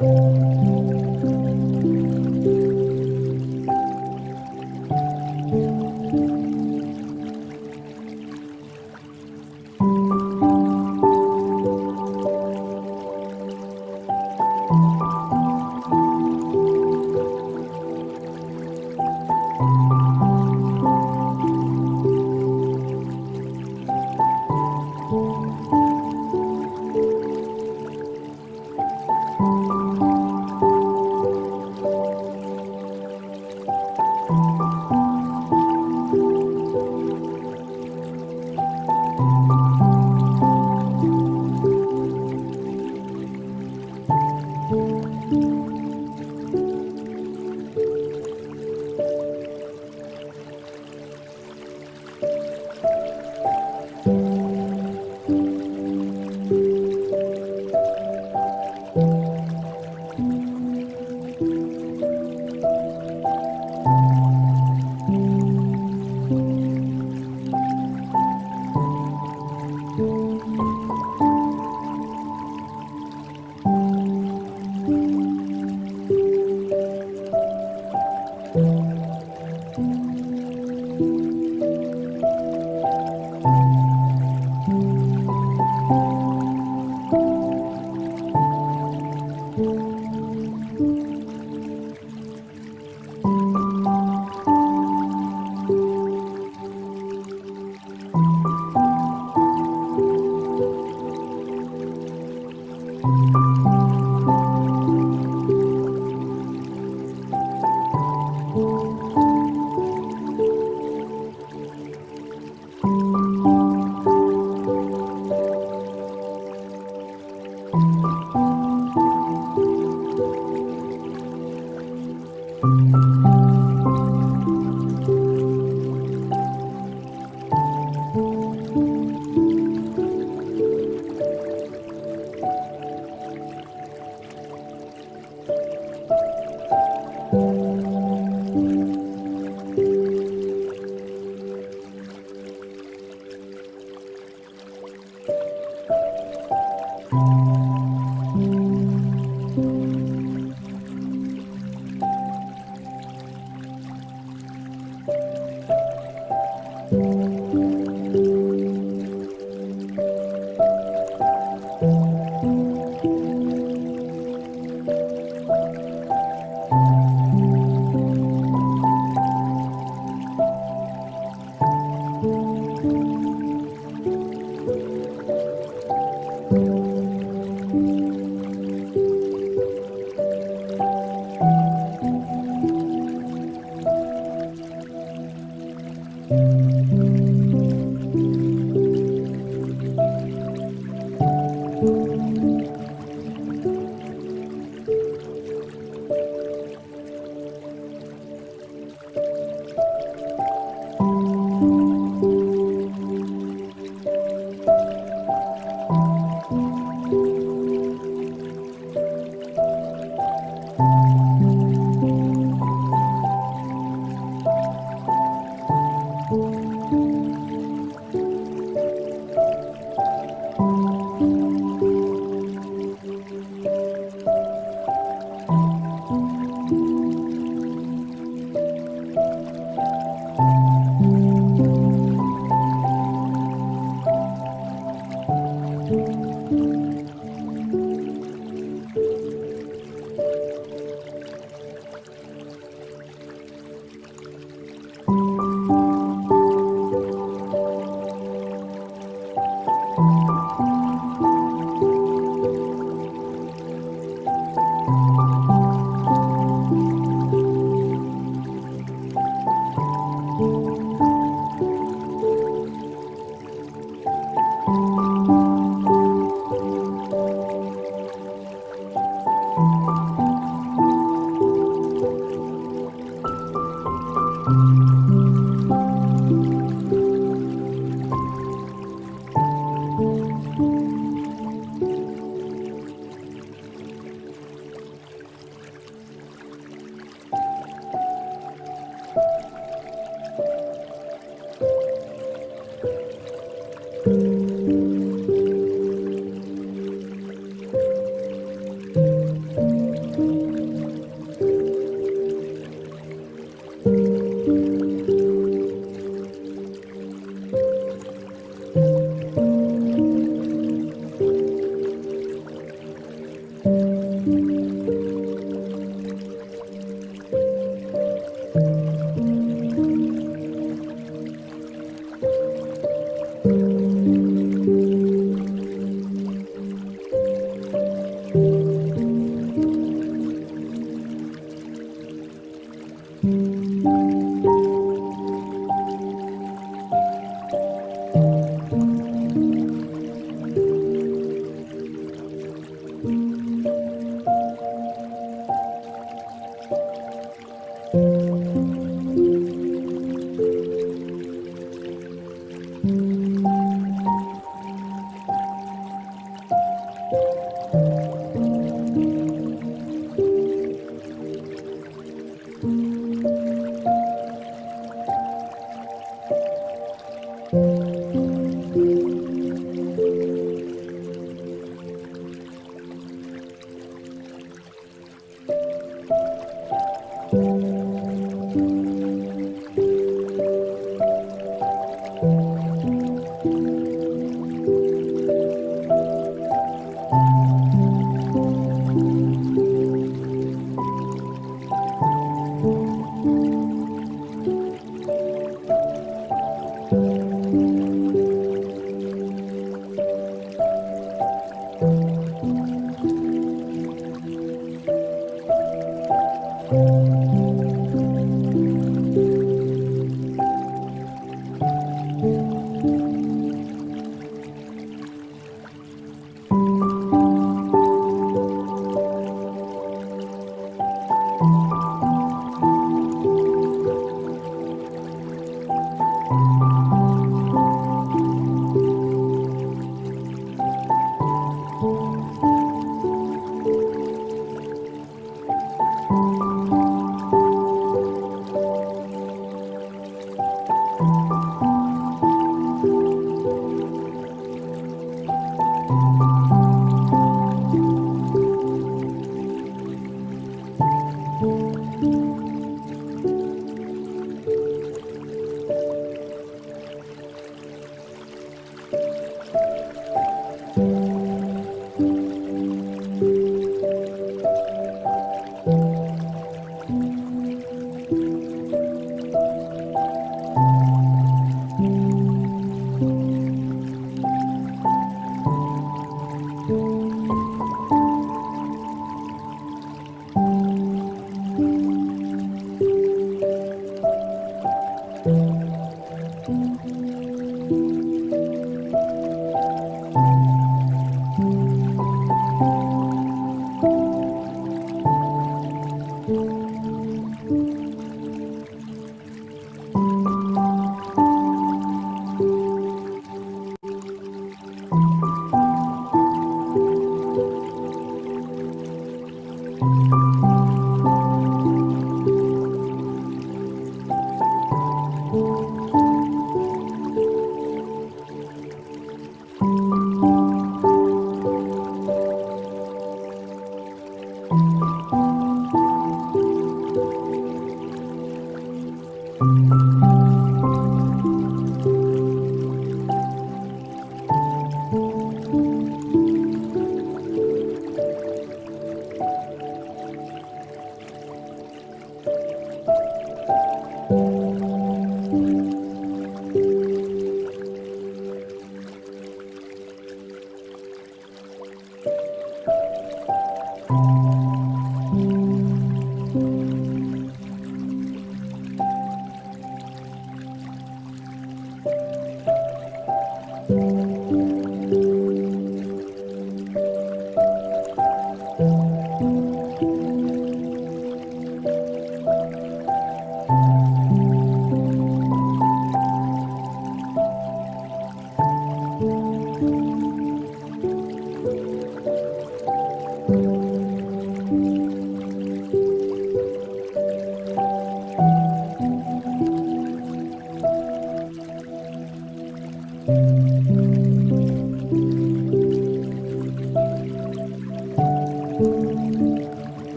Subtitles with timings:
[0.00, 0.57] Música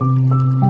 [0.00, 0.69] Música